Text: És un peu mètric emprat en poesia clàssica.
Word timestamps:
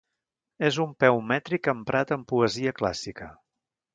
És 0.69 0.79
un 0.85 0.95
peu 1.03 1.19
mètric 1.31 1.69
emprat 1.75 2.15
en 2.17 2.25
poesia 2.33 2.75
clàssica. 2.83 3.31